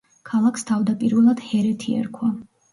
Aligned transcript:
ქალაქს 0.29 0.65
თავდაპირველად 0.69 1.45
ჰერეთი 1.53 1.97
ერქვა. 2.01 2.35